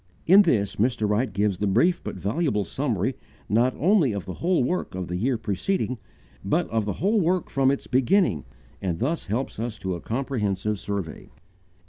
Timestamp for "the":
1.59-1.67, 4.25-4.33, 5.09-5.15, 6.85-6.93